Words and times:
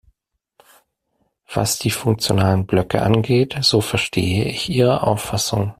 Was 1.53 1.77
die 1.77 1.91
funktionalen 1.91 2.65
Blöcke 2.65 3.03
angeht, 3.03 3.55
so 3.61 3.81
verstehe 3.81 4.45
ich 4.45 4.67
Ihre 4.67 5.03
Auffassung. 5.03 5.69